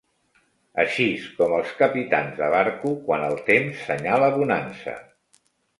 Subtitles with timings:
[0.83, 5.01] Aixís com els capitans de barco, quan el temps senyala bonança